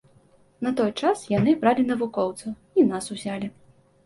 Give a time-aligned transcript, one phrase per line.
[0.67, 2.49] На той час яны бралі навукоўцаў
[2.81, 3.53] і нас узялі.